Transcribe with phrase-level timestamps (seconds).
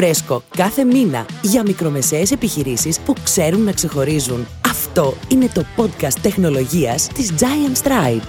[0.00, 4.46] Φρέσκο κάθε μήνα για μικρομεσαίες επιχειρήσεις που ξέρουν να ξεχωρίζουν.
[4.66, 8.22] Αυτό είναι το podcast τεχνολογίας της Giant Stripe.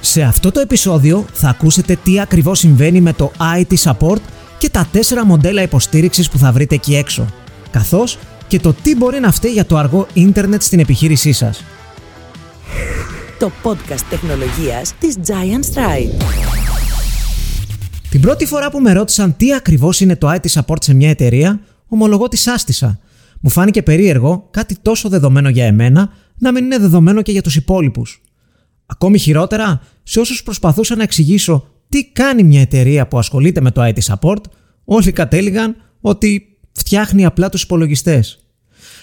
[0.00, 4.20] Σε αυτό το επεισόδιο θα ακούσετε τι ακριβώς συμβαίνει με το IT support
[4.58, 7.26] και τα τέσσερα μοντέλα υποστήριξης που θα βρείτε εκεί έξω,
[7.70, 11.64] καθώς και το τι μπορεί να φταίει για το αργό ίντερνετ στην επιχείρησή σας.
[13.38, 16.67] Το podcast τεχνολογίας της Giant Stripe.
[18.10, 21.60] Την πρώτη φορά που με ρώτησαν τι ακριβώς είναι το IT support σε μια εταιρεία,
[21.86, 22.98] ομολογώ τη άστησα.
[23.40, 27.56] Μου φάνηκε περίεργο κάτι τόσο δεδομένο για εμένα να μην είναι δεδομένο και για τους
[27.56, 28.22] υπόλοιπους.
[28.86, 33.82] Ακόμη χειρότερα, σε όσους προσπαθούσα να εξηγήσω τι κάνει μια εταιρεία που ασχολείται με το
[33.84, 34.42] IT support,
[34.84, 38.44] όλοι κατέληγαν ότι φτιάχνει απλά τους υπολογιστές.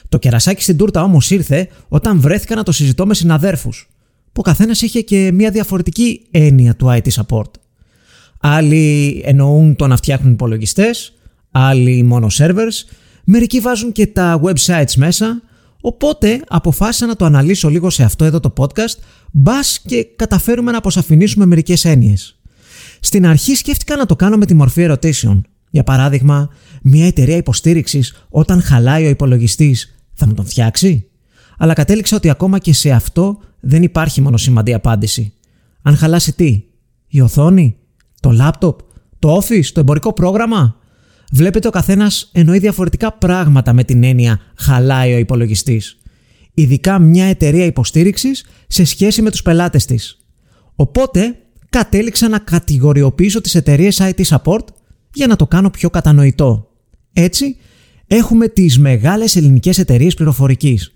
[0.10, 3.90] Το κερασάκι στην τούρτα όμως ήρθε όταν βρέθηκα να το συζητώ με συναδέρφους,
[4.24, 7.52] που ο καθένας είχε και μια διαφορετική έννοια του IT support.
[8.48, 11.14] Άλλοι εννοούν το να φτιάχνουν υπολογιστές,
[11.52, 12.86] άλλοι μόνο servers,
[13.24, 15.42] μερικοί βάζουν και τα websites μέσα,
[15.82, 18.98] οπότε αποφάσισα να το αναλύσω λίγο σε αυτό εδώ το podcast,
[19.32, 22.40] μπας και καταφέρουμε να αποσαφηνίσουμε μερικές έννοιες.
[23.00, 25.46] Στην αρχή σκέφτηκα να το κάνω με τη μορφή ερωτήσεων.
[25.70, 26.50] Για παράδειγμα,
[26.82, 31.08] μια εταιρεία υποστήριξης όταν χαλάει ο υπολογιστής θα μου τον φτιάξει;
[31.58, 35.34] Αλλά κατέληξα ότι ακόμα και σε αυτό δεν υπάρχει μονοσημαντή απάντηση.
[35.82, 36.64] Αν χαλάσει τι,
[37.08, 37.76] η οθόνη,
[38.26, 38.80] το λάπτοπ,
[39.20, 40.76] το office, το εμπορικό πρόγραμμα.
[41.32, 45.98] Βλέπετε ο καθένας εννοεί διαφορετικά πράγματα με την έννοια χαλάει ο υπολογιστής.
[46.54, 50.18] Ειδικά μια εταιρεία υποστήριξης σε σχέση με τους πελάτες της.
[50.76, 51.36] Οπότε
[51.70, 54.66] κατέληξα να κατηγοριοποιήσω τις εταιρείες IT support
[55.14, 56.68] για να το κάνω πιο κατανοητό.
[57.14, 57.58] Έτσι,
[58.08, 60.96] έχουμε τις μεγάλες ελληνικές εταιρείες πληροφορικής.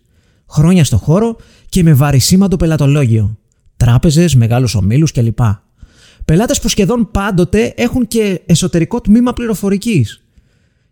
[0.49, 1.35] Χρόνια στο χώρο
[1.69, 3.37] και με βαρισίμαντο πελατολόγιο.
[3.77, 5.39] Τράπεζες, μεγάλους ομίλους κλπ.
[6.29, 10.23] Πελάτες που σχεδόν πάντοτε έχουν και εσωτερικό τμήμα πληροφορικής.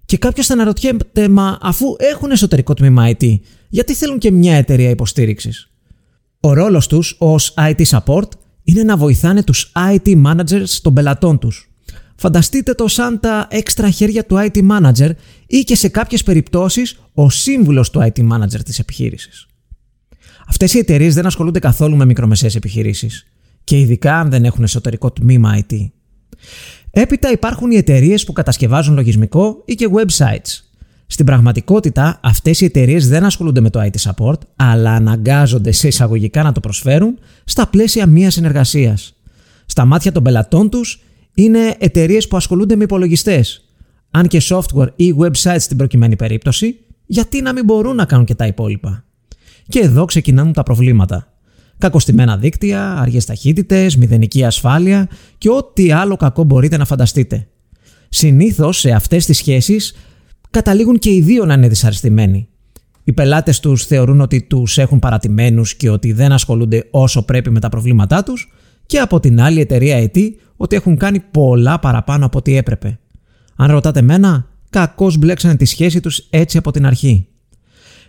[0.06, 3.40] Και κάποιος θα αναρωτιέται, μα αφού έχουν εσωτερικό τμήμα IT,
[3.70, 5.70] γιατί θέλουν και μια εταιρεία υποστήριξης;
[6.40, 8.28] Ο ρόλος τους ως IT support
[8.64, 11.72] είναι να βοηθάνε τους IT managers των πελατών τους.
[12.16, 15.10] Φανταστείτε το σαν τα έξτρα χέρια του IT manager
[15.48, 19.46] ή και σε κάποιες περιπτώσεις ο σύμβουλος του IT manager της επιχείρησης.
[20.48, 23.26] Αυτές οι εταιρείες δεν ασχολούνται καθόλου με μικρομεσαίες επιχειρήσεις
[23.68, 25.90] και ειδικά αν δεν έχουν εσωτερικό τμήμα IT.
[26.92, 30.62] Έπειτα υπάρχουν οι εταιρείες που κατασκευάζουν λογισμικό ή και websites
[31.08, 36.44] στην πραγματικότητα, αυτές οι εταιρείες δεν ασχολούνται με το IT support, αλλά αναγκάζονται σε εισαγωγικά
[36.44, 39.16] να το προσφέρουν στα πλαίσια μιας συνεργασίας.
[39.66, 41.04] Στα μάτια των πελατών τους
[41.34, 43.66] είναι εταιρείες που ασχολούνται με υπολογιστές.
[44.12, 48.36] Αν και software ή websites στην προκειμένη περίπτωση, γιατί να μην μπορούν να κάνουν και
[48.36, 49.04] τα υπόλοιπα.
[49.68, 51.37] Και εδώ ξεκινάνε τα προβλήματα.
[51.78, 57.48] Κακοστημένα δίκτυα, αργές ταχύτητες, μηδενική ασφάλεια και ό,τι άλλο κακό μπορείτε να φανταστείτε.
[58.10, 59.96] Συνήθως σε αυτές τις σχέσεις
[60.50, 62.48] καταλήγουν και οι δύο να είναι δυσαρεστημένοι.
[63.04, 67.60] Οι πελάτες τους θεωρούν ότι τους έχουν παρατημένους και ότι δεν ασχολούνται όσο πρέπει με
[67.60, 68.52] τα προβλήματά τους,
[68.88, 73.00] και από την άλλη εταιρεία IT ότι έχουν κάνει πολλά παραπάνω από ό,τι έπρεπε.
[73.56, 77.28] Αν ρωτάτε μένα, κακώς μπλέξανε τη σχέση τους έτσι από την αρχή.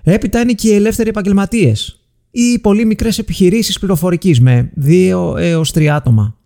[0.02, 1.97] Έπειτα είναι και οι ελεύθεροι επαγγελματίες
[2.30, 6.36] ή οι πολύ μικρές επιχειρήσεις πληροφορικής με 2 έως 3 άτομα.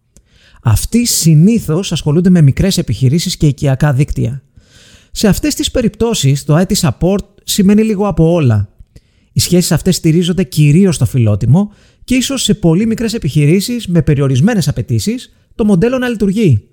[0.63, 4.43] Αυτοί συνήθως ασχολούνται με μικρές επιχειρήσεις και οικιακά δίκτυα.
[5.11, 8.69] Σε αυτές τις περιπτώσεις το IT support σημαίνει λίγο από όλα.
[9.33, 11.73] Οι σχέσεις αυτές στηρίζονται κυρίως στο φιλότιμο
[12.05, 16.69] και ίσως σε πολύ μικρές επιχειρήσεις με περιορισμένες απαιτήσεις το μοντέλο να λειτουργεί.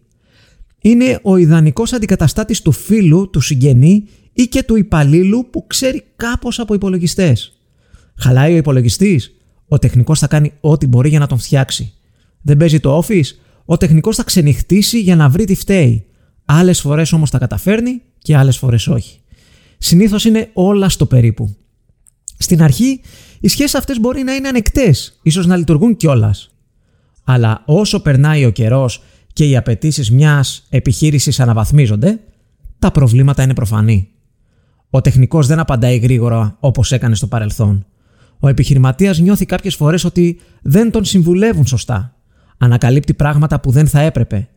[0.81, 6.59] Είναι ο ιδανικός αντικαταστάτης του φίλου, του συγγενή ή και του υπαλλήλου που ξέρει κάπως
[6.59, 7.58] από υπολογιστές.
[8.19, 9.31] Χαλάει ο υπολογιστής,
[9.67, 11.93] ο τεχνικός θα κάνει ό,τι μπορεί για να τον φτιάξει.
[12.41, 13.27] Δεν παίζει το office,
[13.65, 16.05] ο τεχνικός θα ξενυχτήσει για να βρει τι φταίει.
[16.45, 19.19] Άλλες φορές όμως τα καταφέρνει και άλλες φορές όχι.
[19.77, 21.55] Συνήθως είναι όλα στο περίπου.
[22.37, 23.01] Στην αρχή,
[23.39, 26.49] οι σχέσεις αυτές μπορεί να είναι ανεκτές, ίσως να λειτουργούν κιόλας.
[27.23, 32.19] Αλλά όσο περνάει ο καιρός και οι απαιτήσεις μιας επιχείρησης αναβαθμίζονται,
[32.79, 34.09] τα προβλήματα είναι προφανή.
[34.89, 37.85] Ο τεχνικός δεν απαντάει γρήγορα όπως έκανε στο παρελθόν.
[38.39, 42.15] Ο επιχειρηματίας νιώθει κάποιες φορές ότι δεν τον συμβουλεύουν σωστά.
[42.57, 44.47] Ανακαλύπτει πράγματα που δεν θα έπρεπε.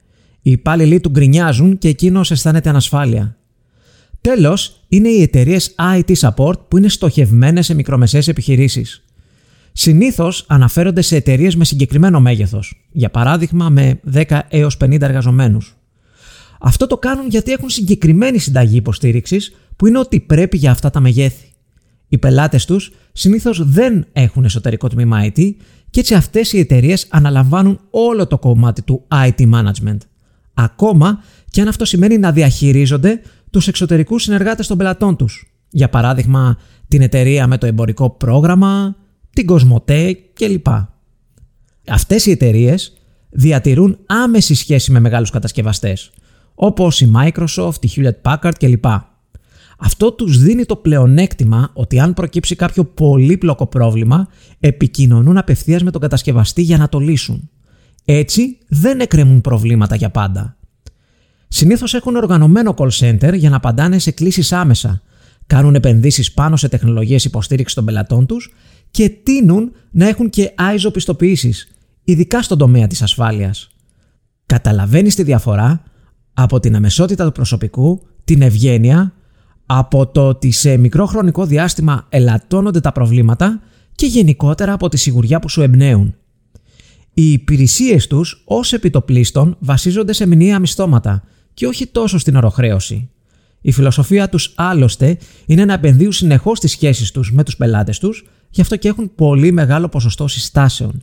[0.42, 3.36] Οι υπάλληλοι του γκρινιάζουν και εκείνο αισθάνεται ανασφάλεια.
[4.20, 9.04] Τέλος, είναι οι εταιρείες IT support που είναι στοχευμένες σε μικρομεσαίες επιχειρήσεις.
[9.72, 15.76] Συνήθως αναφέρονται σε εταιρείες με συγκεκριμένο μέγεθος, για παράδειγμα με 10 έως 50 εργαζομένους.
[16.60, 21.00] Αυτό το κάνουν γιατί έχουν συγκεκριμένη συνταγή υποστήριξης που είναι ότι πρέπει για αυτά τα
[21.00, 21.51] μεγέθη.
[22.12, 25.54] Οι πελάτες τους συνήθως δεν έχουν εσωτερικό τμήμα IT
[25.90, 29.96] και έτσι αυτές οι εταιρείες αναλαμβάνουν όλο το κομμάτι του IT management.
[30.54, 33.20] ακόμα και αν αυτό σημαίνει να διαχειρίζονται
[33.50, 35.52] τους εξωτερικούς συνεργάτες των πελατών τους.
[35.70, 38.96] Για παράδειγμα, την εταιρεία με το εμπορικό πρόγραμμα,
[39.32, 40.66] την Κοσμοτέ κλπ.
[41.88, 42.92] Αυτές οι εταιρείες
[43.30, 46.10] διατηρούν άμεση σχέση με μεγάλους κατασκευαστές,
[46.54, 48.84] όπως η Microsoft, η Hewlett Packard κλπ.
[49.84, 54.28] Αυτό τους δίνει το πλεονέκτημα ότι αν προκύψει κάποιο πολύπλοκο πρόβλημα,
[54.60, 57.50] επικοινωνούν απευθείας με τον κατασκευαστή για να το λύσουν.
[58.04, 60.56] Έτσι δεν εκκρεμούν προβλήματα για πάντα.
[61.48, 65.02] Συνήθως έχουν οργανωμένο call center για να απαντάνε σε κλήσεις άμεσα,
[65.46, 68.52] κάνουν επενδύσεις πάνω σε τεχνολογίες υποστήριξης των πελατών τους
[68.90, 71.68] και τείνουν να έχουν και ISO πιστοποιήσεις,
[72.04, 73.68] ειδικά στον τομέα της ασφάλειας.
[74.46, 75.82] Καταλαβαίνεις τη διαφορά
[76.32, 79.14] από την αμεσότητα του προσωπικού, την ευγένεια,
[79.78, 83.60] από το ότι σε μικρό χρονικό διάστημα ελαττώνονται τα προβλήματα
[83.94, 86.14] και γενικότερα από τη σιγουριά που σου εμπνέουν.
[87.14, 91.22] Οι υπηρεσίες τους ως επιτοπλίστων βασίζονται σε μηνύα μισθώματα
[91.54, 93.10] και όχι τόσο στην οροχρέωση.
[93.60, 98.26] Η φιλοσοφία τους άλλωστε είναι να επενδύουν συνεχώς τι σχέσεις τους με τους πελάτες τους,
[98.50, 101.02] γι' αυτό και έχουν πολύ μεγάλο ποσοστό συστάσεων.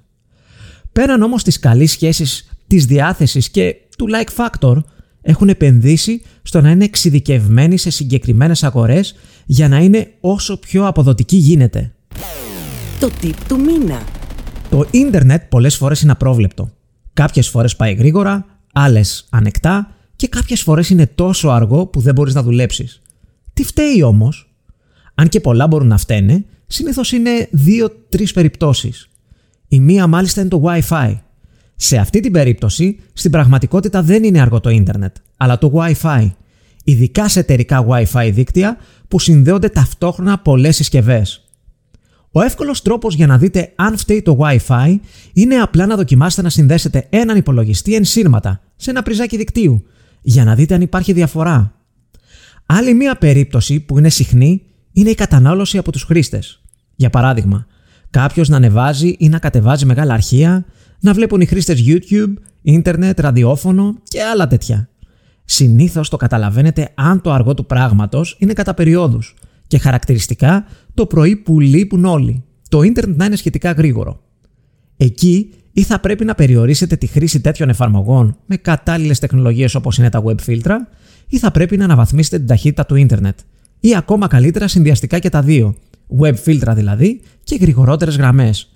[0.91, 4.83] Πέραν όμως της καλής σχέσης, της διάθεσης και του like factor,
[5.21, 11.35] έχουν επενδύσει στο να είναι εξειδικευμένοι σε συγκεκριμένες αγορές για να είναι όσο πιο αποδοτικοί
[11.35, 11.91] γίνεται.
[12.99, 14.03] Το tip του μήνα.
[14.69, 16.69] Το ίντερνετ πολλές φορές είναι απρόβλεπτο.
[17.13, 22.33] Κάποιες φορές πάει γρήγορα, άλλες ανεκτά και κάποιες φορές είναι τόσο αργό που δεν μπορείς
[22.33, 23.01] να δουλέψεις.
[23.53, 24.53] Τι φταίει όμως;
[25.15, 29.09] Αν και πολλά μπορούν να φταίνε, συνήθως είναι δύο-τρεις περιπτώσεις.
[29.67, 31.17] Η μία μάλιστα είναι το Wi-Fi.
[31.81, 36.31] Σε αυτή την περίπτωση, στην πραγματικότητα δεν είναι αργό το ίντερνετ, αλλά το Wi-Fi.
[36.83, 38.77] Ειδικά σε εταιρικά Wi-Fi δίκτυα
[39.07, 41.49] που συνδέονται ταυτόχρονα πολλές συσκευές.
[42.31, 44.95] Ο εύκολος τρόπος για να δείτε αν φταίει το Wi-Fi
[45.33, 49.83] είναι απλά να δοκιμάσετε να συνδέσετε έναν υπολογιστή ενσύρματα σε ένα πριζάκι δικτύου
[50.21, 51.73] για να δείτε αν υπάρχει διαφορά.
[52.65, 54.61] Άλλη μία περίπτωση που είναι συχνή
[54.91, 56.61] είναι η κατανάλωση από τους χρήστες.
[56.95, 57.65] Για παράδειγμα,
[58.09, 60.65] κάποιος να ανεβάζει ή να κατεβάζει μεγάλα αρχεία,
[60.99, 64.89] να βλέπουν οι χρήστες YouTube, ίντερνετ, ραδιόφωνο και άλλα τέτοια.
[65.45, 69.35] Συνήθως το καταλαβαίνετε αν το αργό του πράγματος είναι κατά περιόδους
[69.67, 72.43] και χαρακτηριστικά το πρωί που λείπουν όλοι.
[72.69, 74.21] Το ίντερνετ να είναι σχετικά γρήγορο.
[74.97, 80.09] Εκεί ή θα πρέπει να περιορίσετε τη χρήση τέτοιων εφαρμογών με κατάλληλες τεχνολογίες όπως είναι
[80.09, 80.75] τα web filter,
[81.27, 83.39] ή θα πρέπει να αναβαθμίσετε την ταχύτητα του ίντερνετ.
[83.79, 85.75] Ή ακόμα καλύτερα συνδυαστικά και τα δύο.
[86.19, 88.73] Web filter δηλαδή και γρηγορότερες γραμμές.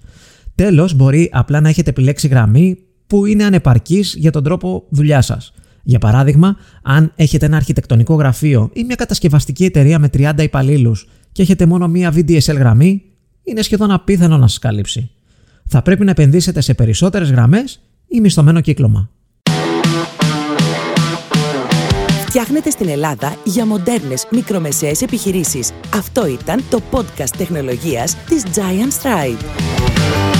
[0.55, 2.77] Τέλος, μπορεί απλά να έχετε επιλέξει γραμμή
[3.07, 5.53] που είναι ανεπαρκής για τον τρόπο δουλειάς σας.
[5.83, 11.41] Για παράδειγμα, αν έχετε ένα αρχιτεκτονικό γραφείο ή μια κατασκευαστική εταιρεία με 30 υπαλλήλους και
[11.41, 13.01] έχετε μόνο μία VDSL γραμμή,
[13.43, 15.09] είναι σχεδόν απίθανο να σας καλύψει.
[15.67, 19.09] Θα πρέπει να επενδύσετε σε περισσότερες γραμμές ή μισθωμένο κύκλωμα.
[22.25, 25.71] Φτιάχνετε στην Ελλάδα για μοντέρνες μικρομεσαίες επιχειρήσεις.
[25.95, 30.32] Αυτό ήταν το podcast τεχνολογίας της Giant Stripe.